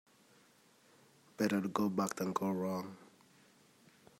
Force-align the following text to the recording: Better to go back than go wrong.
Better 1.37 1.61
to 1.61 1.67
go 1.67 1.87
back 1.87 2.15
than 2.15 2.33
go 2.33 2.49
wrong. 2.49 2.97